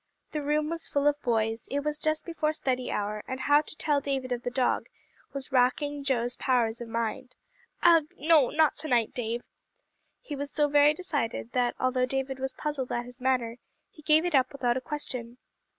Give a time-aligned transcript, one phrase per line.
[0.31, 3.75] The room was full of boys; it was just before study hour, and how to
[3.75, 4.87] tell David of the dog,
[5.31, 7.35] was racking Joe's powers of mind.
[7.83, 8.07] "Ugh!
[8.17, 9.43] no, not to night, Dave."
[10.19, 13.57] He was so very decided that although David was puzzled at his manner,
[13.91, 15.37] he gave it up without a question.